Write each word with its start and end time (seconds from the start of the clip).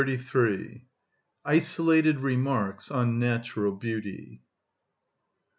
(17) 0.03 0.81
Isolated 1.45 2.21
Remarks 2.21 2.89
On 2.89 3.19
Natural 3.19 3.71
Beauty. 3.71 4.41